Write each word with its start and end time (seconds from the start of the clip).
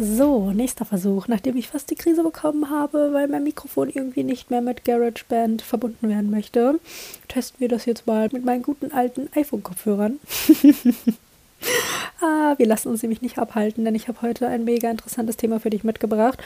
So, 0.00 0.52
nächster 0.52 0.84
Versuch, 0.84 1.26
nachdem 1.26 1.56
ich 1.56 1.66
fast 1.66 1.90
die 1.90 1.96
Krise 1.96 2.22
bekommen 2.22 2.70
habe, 2.70 3.12
weil 3.12 3.26
mein 3.26 3.42
Mikrofon 3.42 3.90
irgendwie 3.90 4.22
nicht 4.22 4.48
mehr 4.48 4.60
mit 4.60 4.84
GarageBand 4.84 5.60
verbunden 5.60 6.08
werden 6.08 6.30
möchte, 6.30 6.78
testen 7.26 7.58
wir 7.58 7.68
das 7.68 7.84
jetzt 7.84 8.06
mal 8.06 8.28
mit 8.32 8.44
meinen 8.44 8.62
guten 8.62 8.92
alten 8.92 9.28
iPhone-Kopfhörern. 9.34 10.20
ah, 12.20 12.54
wir 12.56 12.66
lassen 12.66 12.90
uns 12.90 13.02
nämlich 13.02 13.22
nicht 13.22 13.38
abhalten, 13.38 13.84
denn 13.84 13.96
ich 13.96 14.06
habe 14.06 14.22
heute 14.22 14.46
ein 14.46 14.62
mega 14.62 14.88
interessantes 14.88 15.36
Thema 15.36 15.58
für 15.58 15.70
dich 15.70 15.82
mitgebracht, 15.82 16.38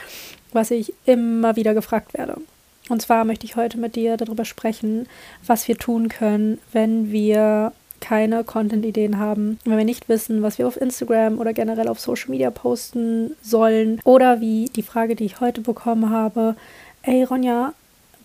was 0.51 0.71
ich 0.71 0.91
immer 1.05 1.55
wieder 1.55 1.75
gefragt 1.75 2.15
werde. 2.15 2.37
Und 2.89 3.03
zwar 3.03 3.23
möchte 3.23 3.45
ich 3.45 3.55
heute 3.55 3.77
mit 3.77 3.95
dir 3.95 4.17
darüber 4.17 4.45
sprechen, 4.45 5.07
was 5.45 5.67
wir 5.67 5.77
tun 5.77 6.09
können, 6.09 6.57
wenn 6.71 7.11
wir 7.11 7.71
keine 8.03 8.43
Content-Ideen 8.43 9.17
haben, 9.17 9.59
wenn 9.63 9.77
wir 9.77 9.85
nicht 9.85 10.09
wissen, 10.09 10.43
was 10.43 10.57
wir 10.57 10.67
auf 10.67 10.79
Instagram 10.79 11.39
oder 11.39 11.53
generell 11.53 11.87
auf 11.87 12.01
Social 12.01 12.31
Media 12.31 12.51
posten 12.51 13.31
sollen 13.41 14.01
oder 14.03 14.41
wie 14.41 14.65
die 14.65 14.83
Frage, 14.83 15.15
die 15.15 15.23
ich 15.23 15.39
heute 15.39 15.61
bekommen 15.61 16.09
habe, 16.09 16.57
ey 17.03 17.23
Ronja, 17.23 17.73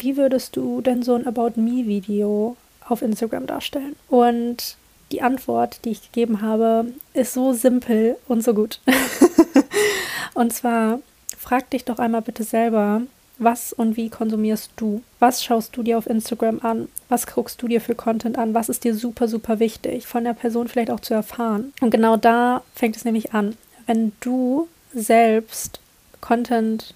wie 0.00 0.16
würdest 0.16 0.56
du 0.56 0.80
denn 0.80 1.04
so 1.04 1.14
ein 1.14 1.28
About 1.28 1.52
Me-Video 1.54 2.56
auf 2.88 3.02
Instagram 3.02 3.46
darstellen? 3.46 3.94
Und 4.08 4.76
die 5.12 5.22
Antwort, 5.22 5.84
die 5.84 5.90
ich 5.90 6.10
gegeben 6.10 6.42
habe, 6.42 6.86
ist 7.14 7.32
so 7.32 7.52
simpel 7.52 8.16
und 8.26 8.42
so 8.42 8.54
gut. 8.54 8.80
und 10.34 10.52
zwar, 10.52 10.98
frag 11.36 11.70
dich 11.70 11.84
doch 11.84 12.00
einmal 12.00 12.22
bitte 12.22 12.42
selber, 12.42 13.02
was 13.38 13.72
und 13.72 13.96
wie 13.96 14.10
konsumierst 14.10 14.72
du? 14.76 15.02
Was 15.18 15.44
schaust 15.44 15.76
du 15.76 15.82
dir 15.82 15.98
auf 15.98 16.06
Instagram 16.06 16.60
an? 16.62 16.88
Was 17.08 17.26
guckst 17.26 17.62
du 17.62 17.68
dir 17.68 17.80
für 17.80 17.94
Content 17.94 18.38
an? 18.38 18.54
Was 18.54 18.68
ist 18.68 18.84
dir 18.84 18.94
super, 18.94 19.28
super 19.28 19.60
wichtig, 19.60 20.06
von 20.06 20.24
der 20.24 20.34
Person 20.34 20.68
vielleicht 20.68 20.90
auch 20.90 21.00
zu 21.00 21.14
erfahren? 21.14 21.72
Und 21.80 21.90
genau 21.90 22.16
da 22.16 22.62
fängt 22.74 22.96
es 22.96 23.04
nämlich 23.04 23.32
an. 23.32 23.56
Wenn 23.86 24.12
du 24.20 24.68
selbst 24.92 25.80
Content 26.20 26.94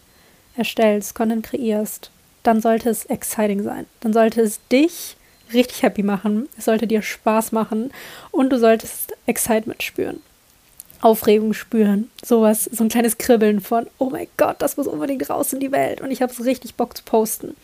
erstellst, 0.57 1.15
Content 1.15 1.45
kreierst, 1.45 2.11
dann 2.43 2.61
sollte 2.61 2.91
es 2.91 3.05
exciting 3.07 3.63
sein. 3.63 3.87
Dann 4.01 4.13
sollte 4.13 4.43
es 4.43 4.61
dich 4.71 5.17
richtig 5.53 5.83
happy 5.83 6.03
machen. 6.03 6.49
Es 6.59 6.65
sollte 6.65 6.87
dir 6.87 7.03
Spaß 7.03 7.53
machen 7.53 7.93
und 8.31 8.51
du 8.51 8.59
solltest 8.59 9.15
Excitement 9.27 9.83
spüren. 9.83 10.21
Aufregung 11.03 11.53
spüren. 11.53 12.11
Sowas, 12.25 12.65
so 12.65 12.85
ein 12.85 12.89
kleines 12.89 13.19
Kribbeln 13.19 13.61
von, 13.61 13.87
oh 13.99 14.09
mein 14.11 14.29
Gott, 14.37 14.57
das 14.61 14.77
muss 14.77 14.87
unbedingt 14.87 15.29
raus 15.29 15.53
in 15.53 15.61
die 15.61 15.73
Welt 15.73 16.01
und 16.01 16.11
ich 16.11 16.23
habe 16.23 16.33
es 16.33 16.45
richtig 16.45 16.77
Bock 16.77 16.97
zu 16.97 17.03
posten. 17.05 17.55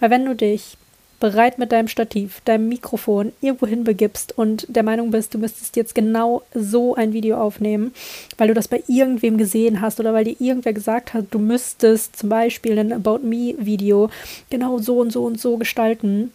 Weil 0.00 0.10
wenn 0.10 0.24
du 0.26 0.34
dich 0.34 0.76
bereit 1.20 1.56
mit 1.56 1.70
deinem 1.70 1.86
Stativ, 1.86 2.40
deinem 2.40 2.68
Mikrofon 2.68 3.32
irgendwo 3.40 3.68
hinbegibst 3.68 4.36
und 4.36 4.66
der 4.68 4.82
Meinung 4.82 5.12
bist, 5.12 5.32
du 5.32 5.38
müsstest 5.38 5.76
jetzt 5.76 5.94
genau 5.94 6.42
so 6.52 6.96
ein 6.96 7.12
Video 7.12 7.36
aufnehmen, 7.36 7.94
weil 8.38 8.48
du 8.48 8.54
das 8.54 8.66
bei 8.66 8.82
irgendwem 8.88 9.38
gesehen 9.38 9.80
hast 9.80 10.00
oder 10.00 10.12
weil 10.12 10.24
dir 10.24 10.40
irgendwer 10.40 10.72
gesagt 10.72 11.14
hat, 11.14 11.26
du 11.30 11.38
müsstest 11.38 12.16
zum 12.16 12.28
Beispiel 12.28 12.76
ein 12.76 12.92
About 12.92 13.20
Me 13.22 13.54
Video 13.56 14.10
genau 14.50 14.78
so 14.78 14.98
und 14.98 15.12
so 15.12 15.22
und 15.22 15.40
so 15.40 15.58
gestalten 15.58 16.32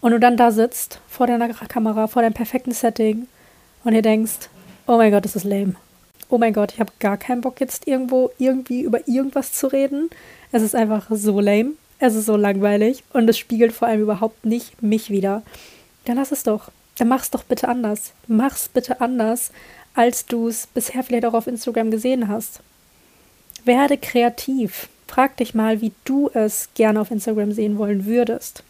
und 0.00 0.12
du 0.12 0.20
dann 0.20 0.36
da 0.36 0.52
sitzt 0.52 1.00
vor 1.08 1.26
deiner 1.26 1.48
Kamera, 1.48 2.06
vor 2.06 2.22
deinem 2.22 2.34
perfekten 2.34 2.70
Setting 2.70 3.26
und 3.82 3.92
dir 3.92 4.02
denkst, 4.02 4.48
oh 4.86 4.98
mein 4.98 5.10
Gott, 5.10 5.24
das 5.24 5.34
ist 5.34 5.42
lame 5.42 5.74
oh 6.28 6.38
mein 6.38 6.52
Gott, 6.52 6.72
ich 6.74 6.80
habe 6.80 6.92
gar 6.98 7.16
keinen 7.16 7.40
Bock 7.40 7.60
jetzt 7.60 7.86
irgendwo 7.86 8.30
irgendwie 8.38 8.82
über 8.82 9.06
irgendwas 9.08 9.52
zu 9.52 9.66
reden. 9.68 10.10
Es 10.52 10.62
ist 10.62 10.74
einfach 10.74 11.06
so 11.10 11.40
lame, 11.40 11.72
es 11.98 12.14
ist 12.14 12.26
so 12.26 12.36
langweilig 12.36 13.02
und 13.12 13.28
es 13.28 13.38
spiegelt 13.38 13.72
vor 13.72 13.88
allem 13.88 14.02
überhaupt 14.02 14.44
nicht 14.44 14.82
mich 14.82 15.10
wieder. 15.10 15.42
Dann 16.04 16.16
lass 16.16 16.32
es 16.32 16.42
doch. 16.42 16.70
Dann 16.96 17.08
mach's 17.08 17.30
doch 17.30 17.44
bitte 17.44 17.68
anders. 17.68 18.12
Mach's 18.26 18.68
bitte 18.68 19.00
anders, 19.00 19.52
als 19.94 20.26
du 20.26 20.48
es 20.48 20.66
bisher 20.66 21.02
vielleicht 21.02 21.26
auch 21.26 21.34
auf 21.34 21.46
Instagram 21.46 21.90
gesehen 21.90 22.28
hast. 22.28 22.60
Werde 23.64 23.96
kreativ. 23.96 24.88
Frag 25.06 25.36
dich 25.36 25.54
mal, 25.54 25.80
wie 25.80 25.92
du 26.04 26.30
es 26.34 26.68
gerne 26.74 27.00
auf 27.00 27.10
Instagram 27.10 27.52
sehen 27.52 27.78
wollen 27.78 28.04
würdest. 28.06 28.62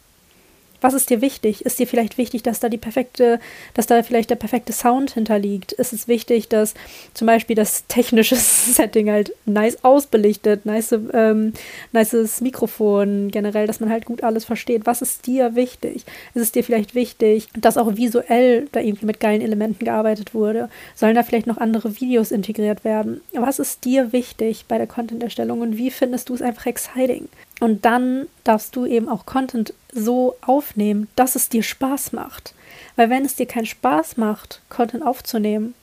Was 0.80 0.94
ist 0.94 1.10
dir 1.10 1.20
wichtig? 1.20 1.64
Ist 1.64 1.78
dir 1.78 1.86
vielleicht 1.86 2.18
wichtig, 2.18 2.42
dass 2.42 2.60
da 2.60 2.68
die 2.68 2.78
perfekte, 2.78 3.40
dass 3.74 3.86
da 3.86 4.02
vielleicht 4.02 4.30
der 4.30 4.36
perfekte 4.36 4.72
Sound 4.72 5.12
hinterliegt? 5.12 5.72
Ist 5.72 5.92
es 5.92 6.06
wichtig, 6.06 6.48
dass 6.48 6.74
zum 7.14 7.26
Beispiel 7.26 7.56
das 7.56 7.86
technische 7.88 8.36
Setting 8.36 9.10
halt 9.10 9.32
nice 9.44 9.82
ausbelichtet, 9.82 10.66
nice, 10.66 10.92
ähm, 11.12 11.52
nices 11.92 12.40
Mikrofon 12.40 13.30
generell, 13.30 13.66
dass 13.66 13.80
man 13.80 13.90
halt 13.90 14.04
gut 14.04 14.22
alles 14.22 14.44
versteht? 14.44 14.86
Was 14.86 15.02
ist 15.02 15.26
dir 15.26 15.54
wichtig? 15.54 16.04
Ist 16.34 16.42
es 16.42 16.52
dir 16.52 16.62
vielleicht 16.62 16.94
wichtig, 16.94 17.48
dass 17.58 17.76
auch 17.76 17.96
visuell 17.96 18.68
da 18.72 18.80
irgendwie 18.80 19.06
mit 19.06 19.20
geilen 19.20 19.42
Elementen 19.42 19.84
gearbeitet 19.84 20.34
wurde? 20.34 20.68
Sollen 20.94 21.14
da 21.14 21.22
vielleicht 21.22 21.46
noch 21.46 21.58
andere 21.58 22.00
Videos 22.00 22.30
integriert 22.30 22.84
werden? 22.84 23.20
Was 23.32 23.58
ist 23.58 23.84
dir 23.84 24.12
wichtig 24.12 24.66
bei 24.68 24.78
der 24.78 24.86
Content-Erstellung 24.86 25.60
und 25.60 25.76
wie 25.76 25.90
findest 25.90 26.28
du 26.28 26.34
es 26.34 26.42
einfach 26.42 26.66
exciting? 26.66 27.28
Und 27.60 27.84
dann 27.84 28.26
darfst 28.44 28.76
du 28.76 28.86
eben 28.86 29.08
auch 29.08 29.26
Content 29.26 29.74
so 29.92 30.36
aufnehmen, 30.42 31.08
dass 31.16 31.34
es 31.34 31.48
dir 31.48 31.62
Spaß 31.62 32.12
macht. 32.12 32.54
Weil 32.96 33.10
wenn 33.10 33.24
es 33.24 33.34
dir 33.34 33.46
keinen 33.46 33.66
Spaß 33.66 34.16
macht, 34.16 34.60
Content 34.68 35.04
aufzunehmen, 35.04 35.74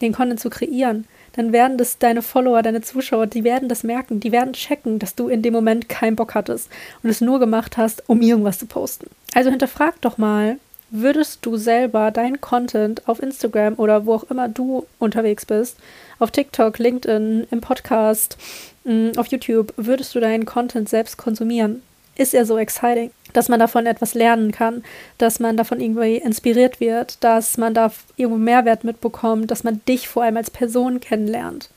den 0.00 0.12
Content 0.12 0.40
zu 0.40 0.50
kreieren, 0.50 1.06
dann 1.34 1.52
werden 1.52 1.78
das 1.78 1.98
deine 1.98 2.22
Follower, 2.22 2.62
deine 2.62 2.82
Zuschauer, 2.82 3.26
die 3.26 3.44
werden 3.44 3.68
das 3.68 3.84
merken, 3.84 4.20
die 4.20 4.32
werden 4.32 4.52
checken, 4.52 4.98
dass 4.98 5.14
du 5.14 5.28
in 5.28 5.42
dem 5.42 5.54
Moment 5.54 5.88
keinen 5.88 6.16
Bock 6.16 6.34
hattest 6.34 6.68
und 7.02 7.10
es 7.10 7.20
nur 7.20 7.38
gemacht 7.38 7.76
hast, 7.76 8.08
um 8.08 8.20
irgendwas 8.20 8.58
zu 8.58 8.66
posten. 8.66 9.06
Also 9.34 9.50
hinterfrag 9.50 10.00
doch 10.02 10.18
mal, 10.18 10.58
würdest 10.92 11.44
du 11.44 11.56
selber 11.56 12.10
dein 12.10 12.40
Content 12.40 13.08
auf 13.08 13.20
Instagram 13.20 13.74
oder 13.78 14.06
wo 14.06 14.14
auch 14.14 14.24
immer 14.24 14.48
du 14.48 14.86
unterwegs 14.98 15.46
bist, 15.46 15.78
auf 16.18 16.30
TikTok, 16.30 16.78
LinkedIn, 16.78 17.46
im 17.50 17.60
Podcast, 17.60 18.36
mm, 18.84 19.12
auf 19.16 19.26
YouTube, 19.28 19.72
würdest 19.76 20.14
du 20.14 20.20
deinen 20.20 20.44
Content 20.44 20.88
selbst 20.88 21.16
konsumieren? 21.16 21.82
Ist 22.14 22.34
er 22.34 22.44
so 22.44 22.58
exciting, 22.58 23.10
dass 23.32 23.48
man 23.48 23.58
davon 23.58 23.86
etwas 23.86 24.12
lernen 24.12 24.52
kann, 24.52 24.84
dass 25.16 25.40
man 25.40 25.56
davon 25.56 25.80
irgendwie 25.80 26.16
inspiriert 26.16 26.78
wird, 26.78 27.24
dass 27.24 27.56
man 27.56 27.72
da 27.72 27.90
irgendwo 28.16 28.38
Mehrwert 28.38 28.84
mitbekommt, 28.84 29.50
dass 29.50 29.64
man 29.64 29.80
dich 29.88 30.08
vor 30.08 30.22
allem 30.22 30.36
als 30.36 30.50
Person 30.50 31.00
kennenlernt? 31.00 31.70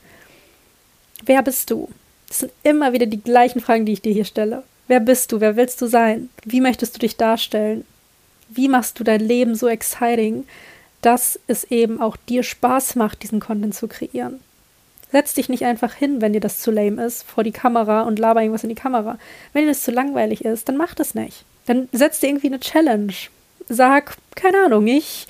Wer 1.24 1.42
bist 1.42 1.70
du? 1.70 1.88
Das 2.28 2.40
sind 2.40 2.52
immer 2.62 2.92
wieder 2.92 3.06
die 3.06 3.22
gleichen 3.22 3.62
Fragen, 3.62 3.86
die 3.86 3.94
ich 3.94 4.02
dir 4.02 4.12
hier 4.12 4.26
stelle. 4.26 4.62
Wer 4.88 5.00
bist 5.00 5.32
du? 5.32 5.40
Wer 5.40 5.56
willst 5.56 5.80
du 5.80 5.86
sein? 5.86 6.28
Wie 6.44 6.60
möchtest 6.60 6.94
du 6.94 6.98
dich 6.98 7.16
darstellen? 7.16 7.86
Wie 8.48 8.68
machst 8.68 8.98
du 8.98 9.04
dein 9.04 9.20
Leben 9.20 9.54
so 9.54 9.68
exciting, 9.68 10.44
dass 11.02 11.38
es 11.46 11.64
eben 11.64 12.00
auch 12.00 12.16
dir 12.16 12.42
Spaß 12.42 12.96
macht, 12.96 13.22
diesen 13.22 13.40
Content 13.40 13.74
zu 13.74 13.88
kreieren? 13.88 14.40
Setz 15.12 15.34
dich 15.34 15.48
nicht 15.48 15.64
einfach 15.64 15.94
hin, 15.94 16.20
wenn 16.20 16.32
dir 16.32 16.40
das 16.40 16.60
zu 16.60 16.70
lame 16.70 17.04
ist, 17.04 17.22
vor 17.22 17.44
die 17.44 17.52
Kamera 17.52 18.02
und 18.02 18.18
laber 18.18 18.42
irgendwas 18.42 18.64
in 18.64 18.68
die 18.68 18.74
Kamera. 18.74 19.18
Wenn 19.52 19.62
dir 19.62 19.70
das 19.70 19.82
zu 19.82 19.90
langweilig 19.90 20.44
ist, 20.44 20.68
dann 20.68 20.76
mach 20.76 20.94
das 20.94 21.14
nicht. 21.14 21.44
Dann 21.66 21.88
setz 21.92 22.20
dir 22.20 22.28
irgendwie 22.28 22.48
eine 22.48 22.60
Challenge. 22.60 23.12
Sag, 23.68 24.16
keine 24.34 24.64
Ahnung, 24.64 24.86
ich 24.86 25.26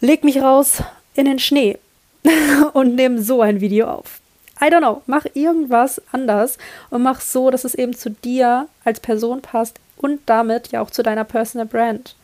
leg 0.00 0.24
mich 0.24 0.40
raus 0.40 0.82
in 1.14 1.24
den 1.24 1.38
Schnee 1.38 1.78
und 2.72 2.94
nehme 2.94 3.22
so 3.22 3.40
ein 3.40 3.60
Video 3.60 3.88
auf. 3.88 4.20
I 4.60 4.66
don't 4.66 4.78
know, 4.78 5.02
mach 5.06 5.26
irgendwas 5.34 6.00
anders 6.12 6.56
und 6.90 7.02
mach 7.02 7.20
so, 7.20 7.50
dass 7.50 7.64
es 7.64 7.74
eben 7.74 7.96
zu 7.96 8.10
dir 8.10 8.68
als 8.84 9.00
Person 9.00 9.42
passt 9.42 9.80
und 9.96 10.20
damit 10.26 10.68
ja 10.68 10.80
auch 10.80 10.90
zu 10.90 11.02
deiner 11.02 11.24
Personal 11.24 11.66
Brand. 11.66 12.14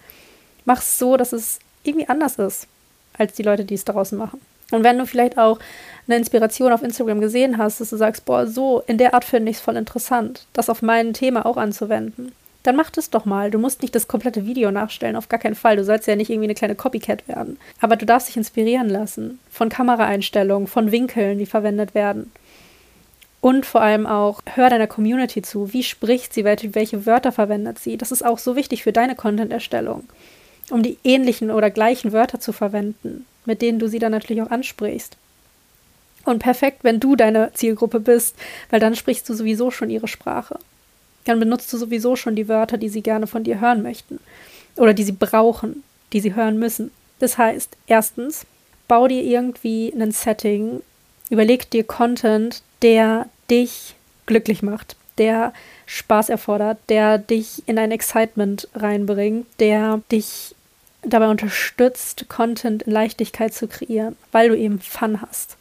Mach 0.64 0.81
es 0.81 0.99
so, 0.99 1.16
dass 1.16 1.32
es 1.32 1.58
irgendwie 1.82 2.08
anders 2.08 2.37
ist 2.37 2.66
als 3.16 3.34
die 3.34 3.43
Leute, 3.43 3.64
die 3.64 3.75
es 3.75 3.84
draußen 3.84 4.16
machen. 4.16 4.40
Und 4.70 4.84
wenn 4.84 4.99
du 4.99 5.06
vielleicht 5.06 5.38
auch 5.38 5.58
eine 6.06 6.16
Inspiration 6.16 6.72
auf 6.72 6.82
Instagram 6.82 7.20
gesehen 7.20 7.58
hast, 7.58 7.81
dass 7.81 7.90
du 7.90 7.96
sagst, 7.96 8.25
boah, 8.25 8.46
so 8.46 8.82
in 8.87 8.99
der 8.99 9.14
Art 9.14 9.25
finde 9.25 9.50
ich 9.50 9.56
es 9.56 9.62
voll 9.62 9.76
interessant, 9.76 10.46
das 10.52 10.69
auf 10.69 10.82
mein 10.82 11.14
Thema 11.14 11.46
auch 11.46 11.56
anzuwenden, 11.56 12.32
dann 12.62 12.76
mach 12.76 12.90
das 12.90 13.08
doch 13.08 13.25
mal. 13.25 13.50
Du 13.50 13.58
musst 13.58 13.81
nicht 13.81 13.94
das 13.94 14.08
komplette 14.08 14.44
Video 14.44 14.70
nachstellen, 14.70 15.16
auf 15.16 15.28
gar 15.28 15.40
keinen 15.40 15.55
Fall. 15.55 15.76
Du 15.76 15.84
sollst 15.84 16.06
ja 16.06 16.16
nicht 16.16 16.28
irgendwie 16.28 16.49
eine 16.49 16.55
kleine 16.55 16.75
Copycat 16.75 17.26
werden. 17.28 17.58
Aber 17.81 17.96
du 17.96 18.05
darfst 18.05 18.28
dich 18.28 18.37
inspirieren 18.37 18.90
lassen 18.90 19.38
von 19.50 19.70
Kameraeinstellungen, 19.70 20.69
von 20.69 20.93
Winkeln, 20.93 21.38
die 21.38 21.46
verwendet 21.46 21.94
werden. 21.94 22.31
Und 23.40 23.64
vor 23.64 23.81
allem 23.81 24.06
auch, 24.06 24.43
hör 24.55 24.69
deiner 24.69 24.88
Community 24.88 25.43
zu. 25.43 25.72
Wie 25.72 25.84
spricht 25.84 26.34
sie? 26.34 26.44
Welche, 26.44 26.75
welche 26.75 27.06
Wörter 27.06 27.32
verwendet 27.32 27.78
sie? 27.78 27.96
Das 27.96 28.12
ist 28.12 28.25
auch 28.25 28.38
so 28.38 28.56
wichtig 28.56 28.82
für 28.82 28.93
deine 28.93 29.14
Content-Erstellung, 29.14 30.05
um 30.70 30.82
die 30.82 30.99
ähnlichen 31.05 31.50
oder 31.50 31.70
gleichen 31.70 32.12
Wörter 32.12 32.41
zu 32.41 32.53
verwenden, 32.53 33.26
mit 33.44 33.62
denen 33.62 33.79
du 33.79 33.88
sie 33.88 33.99
dann 33.99 34.12
natürlich 34.12 34.43
auch 34.43 34.50
ansprichst. 34.50 35.17
Und 36.25 36.41
perfekt, 36.41 36.85
wenn 36.85 37.00
du 37.00 37.17
deine 37.17 37.53
Zielgruppe 37.55 38.00
bist, 38.00 38.37
weil 38.70 38.81
dann 38.81 38.97
sprichst 38.97 39.29
du 39.29 39.35
sowieso 39.35 39.70
schon 39.70 39.91
ihre 39.91 40.09
Sprache. 40.09 40.59
Dann 41.25 41.38
benutzt 41.38 41.73
du 41.73 41.79
sowieso 41.79 42.17
schon 42.17 42.37
die 42.37 42.49
Wörter, 42.49 42.76
die 42.76 42.88
sie 42.88 43.03
gerne 43.03 43.26
von 43.26 43.44
dir 43.44 43.61
hören 43.61 43.82
möchten. 43.82 44.20
Oder 44.76 44.94
die 44.94 45.05
sie 45.05 45.12
brauchen, 45.12 45.82
die 46.12 46.20
sie 46.20 46.35
hören 46.35 46.59
müssen. 46.59 46.91
Das 47.19 47.38
heißt, 47.38 47.76
erstens, 47.87 48.47
bau 48.88 49.09
dir 49.09 49.23
irgendwie 49.23 49.93
ein 49.93 50.12
Setting, 50.12 50.82
überleg 51.31 51.70
dir 51.70 51.85
Content, 51.85 52.62
der 52.82 53.26
dich 53.50 53.94
glücklich 54.26 54.62
macht, 54.62 54.97
der 55.19 55.53
Spaß 55.87 56.29
erfordert, 56.29 56.79
der 56.88 57.19
dich 57.19 57.62
in 57.67 57.79
ein 57.79 57.91
Excitement 57.91 58.69
reinbringt, 58.75 59.47
der 59.59 60.00
dich 60.12 60.55
dabei 61.03 61.29
unterstützt, 61.29 62.27
Content 62.29 62.83
in 62.83 62.93
Leichtigkeit 62.93 63.55
zu 63.55 63.69
kreieren, 63.69 64.17
weil 64.33 64.49
du 64.49 64.56
eben 64.56 64.81
Fun 64.81 65.21
hast. 65.23 65.56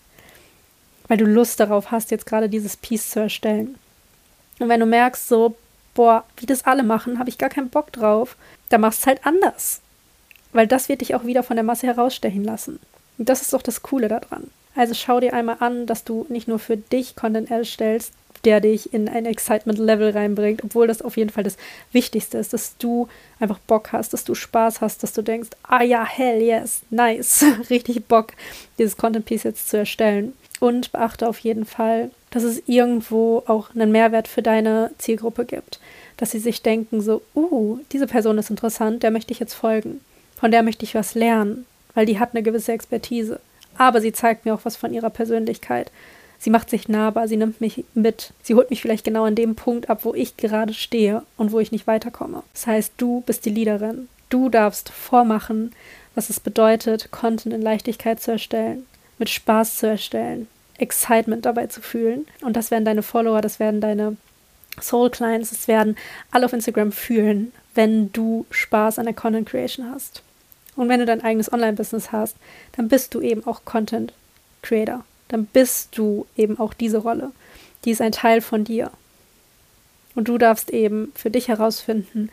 Weil 1.07 1.17
du 1.17 1.25
Lust 1.25 1.59
darauf 1.59 1.91
hast, 1.91 2.11
jetzt 2.11 2.25
gerade 2.25 2.49
dieses 2.49 2.77
Piece 2.77 3.11
zu 3.11 3.19
erstellen. 3.19 3.75
Und 4.59 4.69
wenn 4.69 4.79
du 4.79 4.85
merkst, 4.85 5.27
so, 5.27 5.55
boah, 5.93 6.23
wie 6.37 6.45
das 6.45 6.65
alle 6.65 6.83
machen, 6.83 7.19
habe 7.19 7.29
ich 7.29 7.37
gar 7.37 7.49
keinen 7.49 7.69
Bock 7.69 7.91
drauf, 7.91 8.35
dann 8.69 8.81
machst 8.81 9.01
es 9.01 9.07
halt 9.07 9.25
anders. 9.25 9.81
Weil 10.53 10.67
das 10.67 10.89
wird 10.89 11.01
dich 11.01 11.15
auch 11.15 11.25
wieder 11.25 11.43
von 11.43 11.55
der 11.55 11.63
Masse 11.63 11.87
herausstechen 11.87 12.43
lassen. 12.43 12.79
Und 13.17 13.29
das 13.29 13.41
ist 13.41 13.53
doch 13.53 13.61
das 13.61 13.83
Coole 13.83 14.07
daran. 14.07 14.49
Also 14.75 14.93
schau 14.93 15.19
dir 15.19 15.33
einmal 15.33 15.57
an, 15.59 15.87
dass 15.87 16.03
du 16.03 16.25
nicht 16.29 16.47
nur 16.47 16.59
für 16.59 16.77
dich 16.77 17.15
Content 17.15 17.49
erstellst, 17.49 18.13
der 18.45 18.59
dich 18.59 18.93
in 18.93 19.09
ein 19.09 19.25
Excitement-Level 19.25 20.11
reinbringt, 20.11 20.63
obwohl 20.63 20.87
das 20.87 21.01
auf 21.01 21.17
jeden 21.17 21.29
Fall 21.29 21.43
das 21.43 21.57
Wichtigste 21.91 22.37
ist, 22.37 22.53
dass 22.53 22.77
du 22.77 23.07
einfach 23.39 23.59
Bock 23.59 23.91
hast, 23.91 24.13
dass 24.13 24.23
du 24.23 24.35
Spaß 24.35 24.81
hast, 24.81 25.03
dass 25.03 25.13
du 25.13 25.21
denkst, 25.21 25.49
ah 25.63 25.83
ja, 25.83 26.05
hell 26.05 26.41
yes, 26.41 26.81
nice, 26.89 27.45
richtig 27.69 28.05
Bock, 28.05 28.33
dieses 28.77 28.97
Content-Piece 28.97 29.43
jetzt 29.43 29.69
zu 29.69 29.77
erstellen. 29.77 30.33
Und 30.59 30.91
beachte 30.91 31.27
auf 31.27 31.37
jeden 31.39 31.65
Fall, 31.65 32.09
dass 32.31 32.43
es 32.43 32.63
irgendwo 32.65 33.43
auch 33.45 33.75
einen 33.75 33.91
Mehrwert 33.91 34.27
für 34.27 34.41
deine 34.41 34.91
Zielgruppe 34.97 35.45
gibt. 35.45 35.79
Dass 36.17 36.31
sie 36.31 36.39
sich 36.39 36.63
denken, 36.63 37.01
so, 37.01 37.21
uh, 37.35 37.77
diese 37.91 38.07
Person 38.07 38.39
ist 38.39 38.49
interessant, 38.49 39.03
der 39.03 39.11
möchte 39.11 39.31
ich 39.31 39.39
jetzt 39.39 39.53
folgen. 39.53 40.01
Von 40.39 40.49
der 40.49 40.63
möchte 40.63 40.83
ich 40.83 40.95
was 40.95 41.13
lernen, 41.13 41.65
weil 41.93 42.07
die 42.07 42.19
hat 42.19 42.33
eine 42.33 42.41
gewisse 42.41 42.71
Expertise. 42.71 43.39
Aber 43.77 44.01
sie 44.01 44.13
zeigt 44.13 44.45
mir 44.45 44.55
auch 44.55 44.65
was 44.65 44.75
von 44.75 44.93
ihrer 44.93 45.11
Persönlichkeit. 45.11 45.91
Sie 46.39 46.49
macht 46.49 46.69
sich 46.69 46.87
nahbar, 46.87 47.27
sie 47.27 47.37
nimmt 47.37 47.61
mich 47.61 47.83
mit. 47.93 48.33
Sie 48.43 48.55
holt 48.55 48.69
mich 48.69 48.81
vielleicht 48.81 49.03
genau 49.03 49.25
an 49.25 49.35
dem 49.35 49.55
Punkt 49.55 49.89
ab, 49.89 50.01
wo 50.03 50.13
ich 50.13 50.37
gerade 50.37 50.73
stehe 50.73 51.23
und 51.35 51.51
wo 51.51 51.59
ich 51.59 51.71
nicht 51.71 51.87
weiterkomme. 51.87 52.43
Das 52.53 52.67
heißt, 52.67 52.93
du 52.97 53.21
bist 53.25 53.45
die 53.45 53.49
Leaderin. 53.49 54.07
Du 54.29 54.49
darfst 54.49 54.89
vormachen, 54.89 55.71
was 56.15 56.29
es 56.29 56.39
bedeutet, 56.39 57.11
Content 57.11 57.55
in 57.55 57.61
Leichtigkeit 57.61 58.19
zu 58.21 58.31
erstellen, 58.31 58.85
mit 59.17 59.29
Spaß 59.29 59.77
zu 59.77 59.87
erstellen, 59.87 60.47
Excitement 60.77 61.45
dabei 61.45 61.67
zu 61.67 61.81
fühlen. 61.81 62.27
Und 62.41 62.55
das 62.55 62.71
werden 62.71 62.85
deine 62.85 63.03
Follower, 63.03 63.41
das 63.41 63.59
werden 63.59 63.81
deine 63.81 64.17
Soul 64.79 65.09
Clients, 65.09 65.49
das 65.49 65.67
werden 65.67 65.95
alle 66.31 66.45
auf 66.45 66.53
Instagram 66.53 66.91
fühlen, 66.91 67.51
wenn 67.73 68.11
du 68.11 68.45
Spaß 68.51 68.99
an 68.99 69.05
der 69.05 69.15
Content 69.15 69.49
Creation 69.49 69.89
hast. 69.91 70.21
Und 70.75 70.89
wenn 70.89 70.99
du 70.99 71.07
dein 71.07 71.23
eigenes 71.23 71.51
Online-Business 71.51 72.11
hast, 72.11 72.35
dann 72.75 72.87
bist 72.87 73.15
du 73.15 73.21
eben 73.21 73.45
auch 73.47 73.65
Content 73.65 74.13
Creator 74.61 75.03
dann 75.27 75.45
bist 75.45 75.97
du 75.97 76.25
eben 76.35 76.59
auch 76.59 76.73
diese 76.73 76.99
Rolle. 76.99 77.31
Die 77.85 77.91
ist 77.91 78.01
ein 78.01 78.11
Teil 78.11 78.41
von 78.41 78.63
dir. 78.63 78.91
Und 80.15 80.27
du 80.27 80.37
darfst 80.37 80.71
eben 80.71 81.11
für 81.15 81.29
dich 81.29 81.47
herausfinden, 81.47 82.29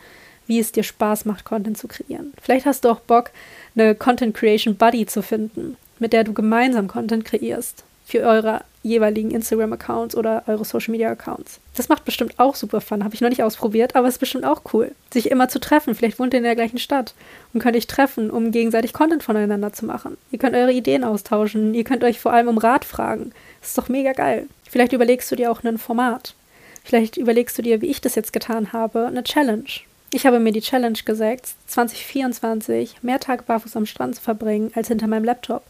wie 0.47 0.59
es 0.59 0.71
dir 0.71 0.83
Spaß 0.83 1.25
macht, 1.25 1.45
Content 1.45 1.77
zu 1.77 1.87
kreieren. 1.87 2.33
Vielleicht 2.41 2.65
hast 2.65 2.85
du 2.85 2.89
auch 2.89 2.99
Bock, 2.99 3.31
eine 3.75 3.95
Content 3.95 4.35
Creation 4.35 4.75
Buddy 4.75 5.05
zu 5.05 5.21
finden, 5.21 5.77
mit 5.99 6.13
der 6.13 6.23
du 6.23 6.33
gemeinsam 6.33 6.87
Content 6.87 7.25
kreierst 7.25 7.83
für 8.05 8.19
eure 8.21 8.61
jeweiligen 8.83 9.31
Instagram-Accounts 9.31 10.15
oder 10.15 10.43
eure 10.45 10.63
Social-Media-Accounts. 10.63 11.59
Das 11.75 11.89
macht 11.89 12.05
bestimmt 12.05 12.39
auch 12.39 12.53
super 12.53 12.81
Fun. 12.81 13.03
Habe 13.03 13.15
ich 13.15 13.21
noch 13.21 13.29
nicht 13.29 13.41
ausprobiert, 13.41 13.95
aber 13.95 14.07
es 14.07 14.15
ist 14.15 14.19
bestimmt 14.19 14.45
auch 14.45 14.61
cool, 14.73 14.91
sich 15.11 15.31
immer 15.31 15.49
zu 15.49 15.59
treffen. 15.59 15.95
Vielleicht 15.95 16.19
wohnt 16.19 16.33
ihr 16.33 16.37
in 16.37 16.43
der 16.43 16.55
gleichen 16.55 16.77
Stadt 16.77 17.15
und 17.51 17.61
könnt 17.61 17.75
euch 17.75 17.87
treffen, 17.87 18.29
um 18.29 18.51
gegenseitig 18.51 18.93
Content 18.93 19.23
voneinander 19.23 19.73
zu 19.73 19.85
machen. 19.85 20.17
Ihr 20.31 20.37
könnt 20.37 20.55
eure 20.55 20.71
Ideen 20.71 21.03
austauschen. 21.03 21.73
Ihr 21.73 21.83
könnt 21.83 22.03
euch 22.03 22.19
vor 22.19 22.31
allem 22.31 22.47
um 22.47 22.59
Rat 22.59 22.85
fragen. 22.85 23.31
Das 23.59 23.69
ist 23.69 23.77
doch 23.77 23.89
mega 23.89 24.13
geil. 24.13 24.45
Vielleicht 24.69 24.93
überlegst 24.93 25.31
du 25.31 25.35
dir 25.35 25.51
auch 25.51 25.63
ein 25.63 25.79
Format. 25.79 26.35
Vielleicht 26.83 27.17
überlegst 27.17 27.57
du 27.57 27.63
dir, 27.63 27.81
wie 27.81 27.87
ich 27.87 28.01
das 28.01 28.13
jetzt 28.13 28.33
getan 28.33 28.71
habe, 28.71 29.07
eine 29.07 29.23
Challenge. 29.23 29.63
Ich 30.11 30.27
habe 30.27 30.39
mir 30.39 30.51
die 30.51 30.61
Challenge 30.61 30.99
gesetzt, 31.03 31.57
2024 31.67 33.01
mehr 33.01 33.19
Tage 33.19 33.43
barfuß 33.43 33.75
am 33.75 33.87
Strand 33.87 34.15
zu 34.15 34.21
verbringen 34.21 34.71
als 34.75 34.89
hinter 34.89 35.07
meinem 35.07 35.25
Laptop 35.25 35.63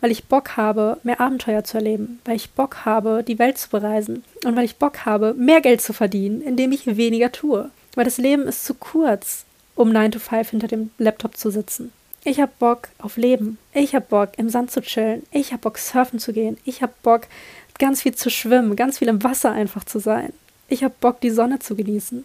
weil 0.00 0.10
ich 0.10 0.24
Bock 0.24 0.56
habe, 0.56 0.98
mehr 1.02 1.20
Abenteuer 1.20 1.64
zu 1.64 1.78
erleben, 1.78 2.20
weil 2.24 2.36
ich 2.36 2.50
Bock 2.50 2.84
habe, 2.84 3.24
die 3.26 3.38
Welt 3.38 3.58
zu 3.58 3.68
bereisen 3.70 4.24
und 4.44 4.56
weil 4.56 4.64
ich 4.64 4.76
Bock 4.76 5.06
habe, 5.06 5.34
mehr 5.34 5.60
Geld 5.60 5.80
zu 5.80 5.92
verdienen, 5.92 6.42
indem 6.42 6.72
ich 6.72 6.96
weniger 6.96 7.32
tue. 7.32 7.70
Weil 7.94 8.04
das 8.04 8.18
Leben 8.18 8.42
ist 8.42 8.64
zu 8.64 8.74
kurz, 8.74 9.44
um 9.74 9.90
9 9.90 10.12
to 10.12 10.18
5 10.18 10.50
hinter 10.50 10.68
dem 10.68 10.90
Laptop 10.98 11.36
zu 11.36 11.50
sitzen. 11.50 11.92
Ich 12.24 12.40
habe 12.40 12.52
Bock 12.58 12.88
auf 12.98 13.16
Leben. 13.16 13.56
Ich 13.72 13.94
habe 13.94 14.04
Bock, 14.08 14.30
im 14.36 14.48
Sand 14.48 14.72
zu 14.72 14.80
chillen. 14.82 15.22
Ich 15.30 15.52
habe 15.52 15.62
Bock, 15.62 15.78
surfen 15.78 16.18
zu 16.18 16.32
gehen. 16.32 16.58
Ich 16.64 16.82
habe 16.82 16.92
Bock, 17.02 17.28
ganz 17.78 18.02
viel 18.02 18.14
zu 18.14 18.30
schwimmen, 18.30 18.74
ganz 18.74 18.98
viel 18.98 19.08
im 19.08 19.22
Wasser 19.22 19.52
einfach 19.52 19.84
zu 19.84 20.00
sein. 20.00 20.32
Ich 20.68 20.82
habe 20.82 20.94
Bock, 21.00 21.20
die 21.20 21.30
Sonne 21.30 21.60
zu 21.60 21.76
genießen. 21.76 22.24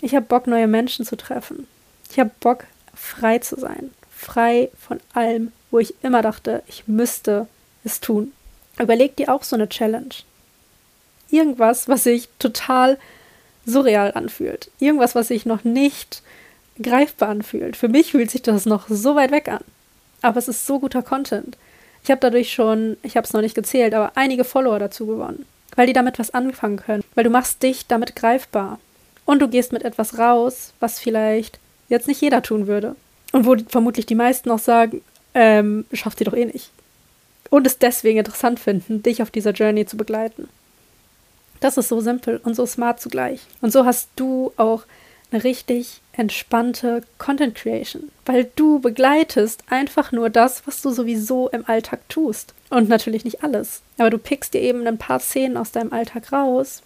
Ich 0.00 0.14
habe 0.14 0.26
Bock, 0.26 0.46
neue 0.46 0.66
Menschen 0.66 1.04
zu 1.04 1.16
treffen. 1.16 1.68
Ich 2.10 2.18
habe 2.18 2.32
Bock, 2.40 2.64
frei 2.92 3.38
zu 3.38 3.58
sein. 3.58 3.92
Frei 4.10 4.70
von 4.76 4.98
allem, 5.14 5.52
wo 5.70 5.78
ich 5.78 5.94
immer 6.02 6.22
dachte, 6.22 6.62
ich 6.66 6.86
müsste 6.86 7.46
es 7.84 8.00
tun. 8.00 8.32
Überleg 8.78 9.16
dir 9.16 9.32
auch 9.32 9.42
so 9.42 9.56
eine 9.56 9.68
Challenge. 9.68 10.14
Irgendwas, 11.30 11.88
was 11.88 12.04
sich 12.04 12.28
total 12.38 12.98
surreal 13.66 14.12
anfühlt. 14.14 14.70
Irgendwas, 14.78 15.14
was 15.14 15.28
sich 15.28 15.46
noch 15.46 15.64
nicht 15.64 16.22
greifbar 16.80 17.28
anfühlt. 17.28 17.76
Für 17.76 17.88
mich 17.88 18.12
fühlt 18.12 18.30
sich 18.30 18.42
das 18.42 18.66
noch 18.66 18.88
so 18.88 19.14
weit 19.14 19.30
weg 19.30 19.48
an. 19.48 19.64
Aber 20.22 20.38
es 20.38 20.48
ist 20.48 20.66
so 20.66 20.78
guter 20.80 21.02
Content. 21.02 21.56
Ich 22.02 22.10
habe 22.10 22.20
dadurch 22.20 22.52
schon, 22.52 22.96
ich 23.02 23.16
habe 23.16 23.26
es 23.26 23.32
noch 23.32 23.42
nicht 23.42 23.54
gezählt, 23.54 23.94
aber 23.94 24.12
einige 24.16 24.44
Follower 24.44 24.78
dazu 24.78 25.06
gewonnen. 25.06 25.46
Weil 25.76 25.86
die 25.86 25.92
damit 25.92 26.18
was 26.18 26.34
anfangen 26.34 26.78
können. 26.78 27.04
Weil 27.14 27.24
du 27.24 27.30
machst 27.30 27.62
dich 27.62 27.86
damit 27.86 28.16
greifbar. 28.16 28.80
Und 29.24 29.40
du 29.40 29.48
gehst 29.48 29.72
mit 29.72 29.84
etwas 29.84 30.18
raus, 30.18 30.72
was 30.80 30.98
vielleicht 30.98 31.58
jetzt 31.88 32.08
nicht 32.08 32.20
jeder 32.20 32.42
tun 32.42 32.66
würde. 32.66 32.96
Und 33.32 33.46
wo 33.46 33.56
vermutlich 33.68 34.06
die 34.06 34.14
meisten 34.14 34.50
auch 34.50 34.58
sagen, 34.58 35.02
ähm, 35.34 35.84
schafft 35.92 36.18
sie 36.18 36.24
doch 36.24 36.34
eh 36.34 36.46
nicht. 36.46 36.70
Und 37.50 37.66
es 37.66 37.78
deswegen 37.78 38.18
interessant 38.18 38.60
finden, 38.60 39.02
dich 39.02 39.22
auf 39.22 39.30
dieser 39.30 39.52
Journey 39.52 39.86
zu 39.86 39.96
begleiten. 39.96 40.48
Das 41.60 41.76
ist 41.76 41.88
so 41.88 42.00
simpel 42.00 42.40
und 42.42 42.54
so 42.54 42.64
smart 42.64 43.00
zugleich. 43.00 43.40
Und 43.60 43.72
so 43.72 43.84
hast 43.84 44.08
du 44.16 44.52
auch 44.56 44.84
eine 45.30 45.44
richtig 45.44 46.00
entspannte 46.12 47.02
Content 47.18 47.54
Creation, 47.54 48.10
weil 48.26 48.50
du 48.56 48.80
begleitest 48.80 49.62
einfach 49.68 50.12
nur 50.12 50.30
das, 50.30 50.66
was 50.66 50.82
du 50.82 50.90
sowieso 50.90 51.48
im 51.48 51.68
Alltag 51.68 52.00
tust. 52.08 52.54
Und 52.70 52.88
natürlich 52.88 53.24
nicht 53.24 53.42
alles. 53.42 53.82
Aber 53.98 54.10
du 54.10 54.18
pickst 54.18 54.54
dir 54.54 54.60
eben 54.60 54.86
ein 54.86 54.98
paar 54.98 55.20
Szenen 55.20 55.56
aus 55.56 55.72
deinem 55.72 55.92
Alltag 55.92 56.32
raus 56.32 56.82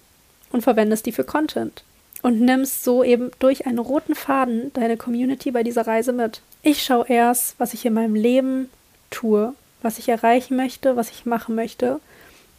und 0.51 0.63
verwendest 0.63 1.07
die 1.07 1.13
für 1.13 1.25
Content. 1.25 1.85
Und 2.25 2.41
nimmst 2.41 2.85
so 2.85 3.05
eben 3.05 3.31
durch 3.39 3.67
einen 3.67 3.79
roten 3.79 4.15
Faden 4.15 4.73
deine 4.73 4.97
Community 4.97 5.51
bei 5.51 5.63
dieser 5.63 5.87
Reise 5.87 6.15
mit. 6.15 6.41
Ich 6.63 6.83
schaue 6.83 7.05
erst, 7.07 7.55
was 7.61 7.75
ich 7.75 7.85
in 7.85 7.93
meinem 7.93 8.15
Leben 8.15 8.71
tue, 9.11 9.53
was 9.83 9.99
ich 9.99 10.09
erreichen 10.09 10.57
möchte, 10.57 10.97
was 10.97 11.11
ich 11.11 11.27
machen 11.27 11.55
möchte. 11.55 12.01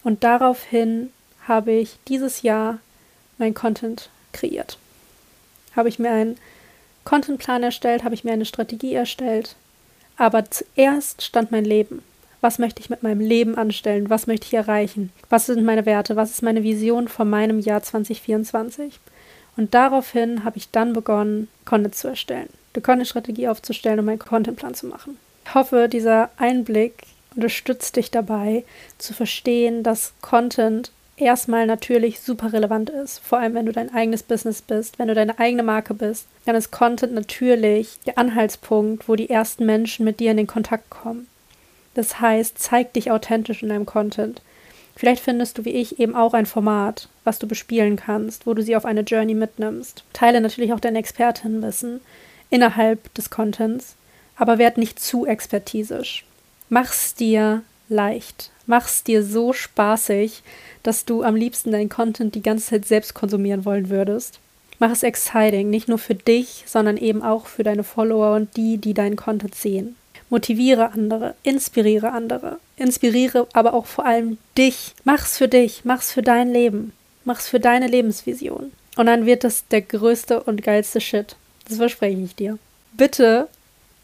Und 0.03 0.23
daraufhin 0.23 1.11
habe 1.47 1.71
ich 1.71 1.97
dieses 2.07 2.43
Jahr 2.43 2.77
mein 3.39 3.55
Content 3.55 4.11
kreiert. 4.33 4.77
Habe 5.75 5.89
ich 5.89 5.97
mir 5.97 6.11
einen 6.11 6.37
Contentplan 7.03 7.63
erstellt, 7.63 8.03
habe 8.03 8.13
ich 8.13 8.23
mir 8.23 8.33
eine 8.33 8.45
Strategie 8.45 8.93
erstellt. 8.93 9.55
Aber 10.15 10.45
zuerst 10.51 11.23
stand 11.23 11.51
mein 11.51 11.65
Leben. 11.65 12.03
Was 12.39 12.59
möchte 12.59 12.81
ich 12.81 12.91
mit 12.91 13.01
meinem 13.01 13.19
Leben 13.19 13.57
anstellen? 13.57 14.11
Was 14.11 14.27
möchte 14.27 14.45
ich 14.45 14.53
erreichen? 14.53 15.11
Was 15.31 15.47
sind 15.47 15.63
meine 15.63 15.87
Werte? 15.87 16.15
Was 16.15 16.29
ist 16.29 16.43
meine 16.43 16.61
Vision 16.61 17.07
von 17.07 17.27
meinem 17.27 17.59
Jahr 17.59 17.81
2024? 17.81 18.99
Und 19.57 19.73
daraufhin 19.73 20.43
habe 20.43 20.57
ich 20.57 20.71
dann 20.71 20.93
begonnen, 20.93 21.47
Content 21.65 21.95
zu 21.95 22.07
erstellen 22.07 22.49
eine 22.75 22.83
Content-Strategie 22.83 23.47
aufzustellen 23.47 23.99
und 23.99 24.05
meinen 24.05 24.19
Contentplan 24.19 24.75
zu 24.75 24.87
machen. 24.87 25.17
Ich 25.45 25.55
hoffe, 25.55 25.87
dieser 25.89 26.29
Einblick 26.37 27.03
unterstützt 27.35 27.95
dich 27.95 28.11
dabei, 28.11 28.63
zu 28.97 29.13
verstehen, 29.13 29.83
dass 29.83 30.13
Content 30.21 30.91
erstmal 31.17 31.65
natürlich 31.67 32.19
super 32.19 32.53
relevant 32.53 32.89
ist. 32.89 33.19
Vor 33.19 33.39
allem, 33.39 33.53
wenn 33.53 33.65
du 33.65 33.71
dein 33.71 33.93
eigenes 33.93 34.23
Business 34.23 34.61
bist, 34.61 34.99
wenn 34.99 35.07
du 35.07 35.15
deine 35.15 35.39
eigene 35.39 35.63
Marke 35.63 35.93
bist, 35.93 36.27
dann 36.45 36.55
ist 36.55 36.71
Content 36.71 37.13
natürlich 37.13 37.99
der 38.05 38.17
Anhaltspunkt, 38.17 39.07
wo 39.07 39.15
die 39.15 39.29
ersten 39.29 39.65
Menschen 39.65 40.05
mit 40.05 40.19
dir 40.19 40.31
in 40.31 40.37
den 40.37 40.47
Kontakt 40.47 40.89
kommen. 40.89 41.27
Das 41.93 42.19
heißt, 42.19 42.59
zeig 42.59 42.93
dich 42.93 43.11
authentisch 43.11 43.63
in 43.63 43.69
deinem 43.69 43.85
Content. 43.85 44.41
Vielleicht 44.95 45.23
findest 45.23 45.57
du 45.57 45.65
wie 45.65 45.71
ich 45.71 45.99
eben 45.99 46.15
auch 46.15 46.33
ein 46.33 46.45
Format, 46.45 47.09
was 47.23 47.39
du 47.39 47.47
bespielen 47.47 47.97
kannst, 47.97 48.47
wo 48.47 48.53
du 48.53 48.61
sie 48.63 48.75
auf 48.75 48.85
eine 48.85 49.01
Journey 49.01 49.33
mitnimmst. 49.33 50.03
Teile 50.13 50.39
natürlich 50.39 50.73
auch 50.73 50.79
dein 50.79 50.95
Expertinnenwissen 50.95 51.99
innerhalb 52.49 53.13
des 53.13 53.29
Contents, 53.29 53.95
aber 54.37 54.57
werd 54.57 54.77
nicht 54.77 54.99
zu 54.99 55.25
expertisisch. 55.25 56.25
Mach's 56.69 57.13
dir 57.13 57.63
leicht. 57.89 58.51
Mach's 58.65 59.03
dir 59.03 59.23
so 59.23 59.53
spaßig, 59.53 60.41
dass 60.81 61.05
du 61.05 61.23
am 61.23 61.35
liebsten 61.35 61.71
deinen 61.71 61.89
Content 61.89 62.33
die 62.33 62.41
ganze 62.41 62.67
Zeit 62.67 62.85
selbst 62.85 63.13
konsumieren 63.13 63.65
wollen 63.65 63.89
würdest. 63.89 64.39
Mach 64.79 64.91
es 64.91 65.03
exciting, 65.03 65.69
nicht 65.69 65.87
nur 65.87 65.99
für 65.99 66.15
dich, 66.15 66.63
sondern 66.65 66.97
eben 66.97 67.21
auch 67.21 67.45
für 67.45 67.63
deine 67.63 67.83
Follower 67.83 68.35
und 68.35 68.57
die, 68.57 68.77
die 68.77 68.93
deinen 68.93 69.15
Content 69.15 69.55
sehen. 69.55 69.95
Motiviere 70.29 70.91
andere, 70.91 71.35
inspiriere 71.43 72.11
andere, 72.11 72.57
inspiriere 72.77 73.47
aber 73.53 73.73
auch 73.73 73.85
vor 73.85 74.05
allem 74.05 74.37
dich. 74.57 74.93
Mach's 75.03 75.37
für 75.37 75.47
dich, 75.47 75.81
mach's 75.85 76.11
für 76.11 76.23
dein 76.23 76.51
Leben, 76.51 76.93
mach's 77.23 77.47
für 77.47 77.59
deine 77.59 77.87
Lebensvision. 77.87 78.71
Und 78.97 79.05
dann 79.05 79.25
wird 79.25 79.43
das 79.43 79.67
der 79.67 79.81
größte 79.81 80.41
und 80.43 80.63
geilste 80.63 81.01
Shit. 81.01 81.35
Das 81.67 81.77
verspreche 81.77 82.21
ich 82.21 82.35
dir. 82.35 82.57
Bitte 82.93 83.47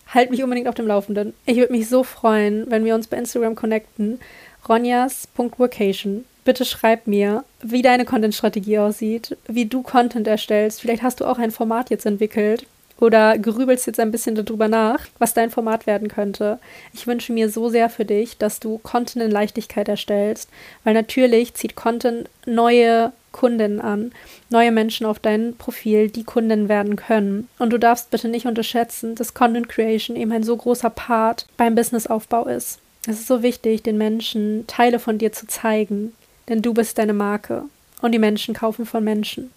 halt 0.08 0.30
mich 0.30 0.44
unbedingt 0.44 0.68
auf 0.68 0.76
dem 0.76 0.88
Laufenden. 0.88 1.34
Ich 1.46 1.58
würde 1.58 1.72
mich 1.72 1.88
so 1.88 2.04
freuen, 2.04 2.70
wenn 2.70 2.86
wir 2.86 2.96
uns 2.96 3.08
bei 3.08 3.18
Instagram 3.18 3.56
connecten. 3.56 4.20
Ronjas.vacation. 4.68 6.26
Bitte 6.44 6.66
schreib 6.66 7.08
mir, 7.08 7.44
wie 7.62 7.82
deine 7.82 8.04
Content-Strategie 8.04 8.80
aussieht, 8.80 9.38
wie 9.48 9.66
du 9.66 9.84
Content 9.84 10.28
erstellst. 10.28 10.82
Vielleicht 10.82 11.04
hast 11.04 11.20
du 11.20 11.26
auch 11.26 11.38
ein 11.38 11.52
Format 11.52 11.90
jetzt 11.90 12.06
entwickelt 12.06 12.66
oder 13.02 13.38
grübelst 13.38 13.88
jetzt 13.88 14.00
ein 14.00 14.12
bisschen 14.12 14.36
darüber 14.36 14.68
nach, 14.68 15.08
was 15.18 15.34
dein 15.34 15.50
Format 15.50 15.88
werden 15.88 16.08
könnte. 16.08 16.60
Ich 16.94 17.08
wünsche 17.08 17.34
mir 17.34 17.50
so 17.50 17.68
sehr 17.68 17.90
für 17.90 18.06
dich, 18.06 18.38
dass 18.38 18.60
du 18.60 18.78
Content 18.78 19.26
in 19.26 19.32
Leichtigkeit 19.32 19.90
erstellst, 19.90 20.50
weil 20.84 20.94
natürlich 20.94 21.56
zieht 21.56 21.76
Content 21.76 22.30
neue 22.46 23.12
Kundinnen 23.32 23.82
an, 23.82 24.12
neue 24.50 24.72
Menschen 24.72 25.06
auf 25.06 25.18
dein 25.18 25.56
Profil, 25.56 26.10
die 26.10 26.24
Kunden 26.24 26.70
werden 26.70 26.96
können. 26.96 27.50
Und 27.58 27.72
du 27.72 27.80
darfst 27.80 28.12
bitte 28.12 28.28
nicht 28.28 28.46
unterschätzen, 28.46 29.16
dass 29.16 29.34
Content 29.34 29.68
Creation 29.68 30.16
eben 30.16 30.32
ein 30.32 30.44
so 30.44 30.56
großer 30.56 30.90
Part 30.90 31.48
beim 31.58 31.76
Businessaufbau 31.76 32.46
ist. 32.46 32.80
Es 33.08 33.20
ist 33.20 33.28
so 33.28 33.42
wichtig, 33.42 33.82
den 33.82 33.98
Menschen 33.98 34.66
Teile 34.68 35.00
von 35.00 35.18
dir 35.18 35.32
zu 35.32 35.48
zeigen, 35.48 36.14
denn 36.50 36.62
du 36.62 36.74
bist 36.74 37.00
deine 37.00 37.14
Marke 37.14 37.64
und 38.02 38.12
die 38.12 38.20
Menschen 38.20 38.54
kaufen 38.54 38.86
von 38.86 39.04
Menschen. 39.04 39.52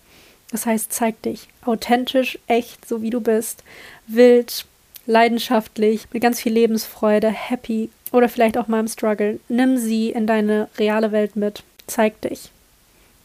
Das 0.54 0.66
heißt, 0.66 0.92
zeig 0.92 1.20
dich 1.23 1.49
authentisch, 1.64 2.38
echt, 2.46 2.87
so 2.87 3.02
wie 3.02 3.11
du 3.11 3.20
bist, 3.20 3.64
wild, 4.06 4.66
leidenschaftlich, 5.04 6.06
mit 6.12 6.23
ganz 6.23 6.40
viel 6.40 6.52
Lebensfreude, 6.52 7.28
happy 7.28 7.90
oder 8.12 8.28
vielleicht 8.28 8.56
auch 8.56 8.68
mal 8.68 8.78
im 8.78 8.87
Struggle. 8.87 9.40
Nimm 9.49 9.78
sie 9.78 10.11
in 10.11 10.28
deine 10.28 10.68
reale 10.78 11.11
Welt 11.11 11.34
mit. 11.34 11.64
Zeig 11.88 12.20
dich. 12.20 12.52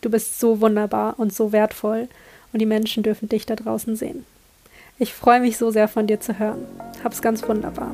Du 0.01 0.09
bist 0.09 0.39
so 0.39 0.59
wunderbar 0.59 1.19
und 1.19 1.31
so 1.31 1.51
wertvoll 1.51 2.07
und 2.51 2.63
die 2.63 2.65
Menschen 2.65 3.03
dürfen 3.03 3.29
dich 3.29 3.45
da 3.45 3.55
draußen 3.55 3.95
sehen. 3.95 4.25
Ich 4.97 5.13
freue 5.13 5.39
mich 5.39 5.57
so 5.57 5.69
sehr 5.69 5.87
von 5.87 6.07
dir 6.07 6.19
zu 6.19 6.39
hören. 6.39 6.65
Hab's 7.03 7.21
ganz 7.21 7.47
wunderbar. 7.47 7.93